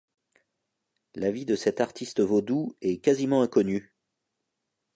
La 1.13 1.29
vie 1.29 1.45
de 1.45 1.55
cet 1.55 1.79
artiste 1.79 2.21
vaudou 2.21 2.75
est 2.81 2.97
quasiment 3.03 3.43
inconnue. 3.43 3.93